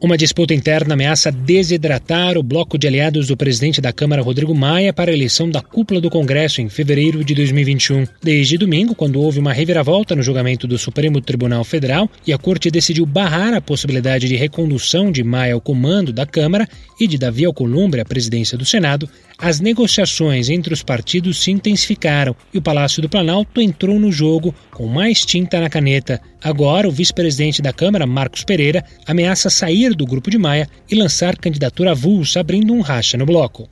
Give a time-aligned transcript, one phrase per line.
[0.00, 4.92] Uma disputa interna ameaça desidratar o bloco de aliados do presidente da Câmara, Rodrigo Maia,
[4.92, 8.06] para a eleição da cúpula do Congresso em fevereiro de 2021.
[8.22, 12.70] Desde domingo, quando houve uma reviravolta no julgamento do Supremo Tribunal Federal e a Corte
[12.70, 16.68] decidiu barrar a possibilidade de recondução de Maia ao comando da Câmara
[17.00, 22.34] e de Davi Alcolumbre à presidência do Senado, as negociações entre os partidos se intensificaram
[22.52, 26.20] e o Palácio do Planalto entrou no jogo com mais tinta na caneta.
[26.42, 31.36] Agora, o vice-presidente da Câmara, Marcos Pereira, ameaça sair do grupo de Maia e lançar
[31.36, 33.68] candidatura avulsa, abrindo um racha no bloco.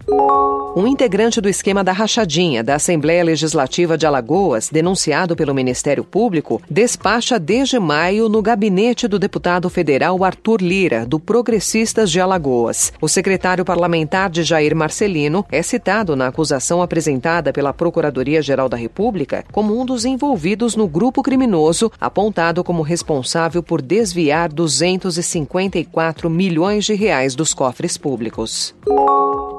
[0.79, 6.61] Um integrante do esquema da rachadinha da Assembleia Legislativa de Alagoas, denunciado pelo Ministério Público,
[6.69, 12.93] despacha desde maio no gabinete do deputado federal Arthur Lira, do Progressistas de Alagoas.
[13.01, 19.47] O secretário parlamentar de Jair Marcelino é citado na acusação apresentada pela Procuradoria-Geral da República
[19.51, 26.93] como um dos envolvidos no grupo criminoso, apontado como responsável por desviar 254 milhões de
[26.93, 28.75] reais dos cofres públicos.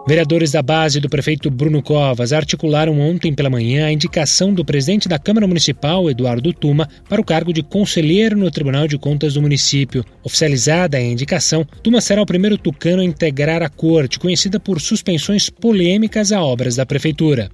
[0.07, 5.09] Vereadores da base do prefeito Bruno Covas articularam ontem pela manhã a indicação do presidente
[5.09, 9.41] da Câmara Municipal, Eduardo Tuma, para o cargo de conselheiro no Tribunal de Contas do
[9.41, 10.05] município.
[10.23, 15.49] Oficializada a indicação, Tuma será o primeiro tucano a integrar a corte, conhecida por suspensões
[15.49, 17.51] polêmicas a obras da prefeitura.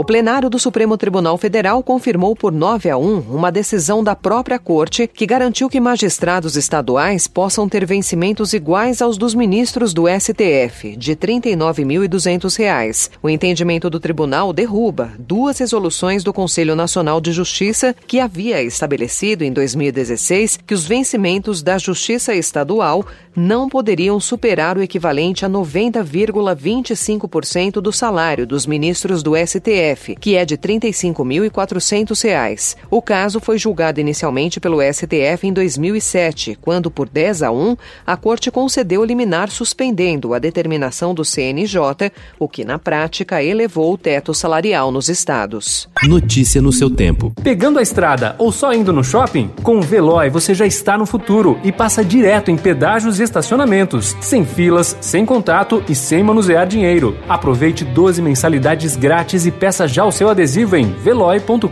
[0.00, 4.58] O plenário do Supremo Tribunal Federal confirmou por 9 a 1 uma decisão da própria
[4.58, 10.96] Corte que garantiu que magistrados estaduais possam ter vencimentos iguais aos dos ministros do STF,
[10.96, 13.10] de R$ 39.200.
[13.22, 19.44] O entendimento do tribunal derruba duas resoluções do Conselho Nacional de Justiça que havia estabelecido
[19.44, 23.04] em 2016 que os vencimentos da Justiça Estadual
[23.36, 29.89] não poderiam superar o equivalente a 90,25% do salário dos ministros do STF,
[30.20, 32.76] que é de R$ 35.400.
[32.90, 38.16] O caso foi julgado inicialmente pelo STF em 2007, quando, por 10 a 1, a
[38.16, 44.34] Corte concedeu liminar suspendendo a determinação do CNJ, o que, na prática, elevou o teto
[44.34, 45.88] salarial nos estados.
[46.02, 47.32] Notícia no seu tempo.
[47.42, 49.50] Pegando a estrada ou só indo no shopping?
[49.62, 54.16] Com o Veloy você já está no futuro e passa direto em pedágios e estacionamentos,
[54.20, 57.16] sem filas, sem contato e sem manusear dinheiro.
[57.28, 61.66] Aproveite 12 mensalidades grátis e peça já o seu adesivo em veloy.com.br.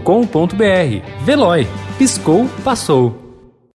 [1.25, 1.67] Veloy.
[1.99, 3.28] Piscou, passou.